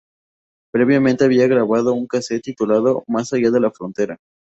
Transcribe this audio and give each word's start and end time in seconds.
Previamente 0.73 1.25
había 1.25 1.45
grabado 1.45 1.93
un 1.93 2.07
casete 2.07 2.41
titulado 2.41 3.03
"Más 3.07 3.31
allá 3.33 3.51
de 3.51 3.59
la 3.59 3.69
frontera". 3.69 4.17